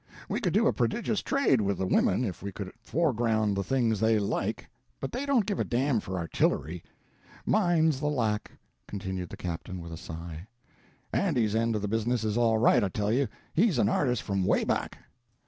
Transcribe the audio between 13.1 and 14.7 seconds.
you he's an artist from way